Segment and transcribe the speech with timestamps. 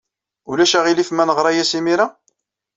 [0.51, 2.07] Ulac aɣilif ma neɣra-as imir-a?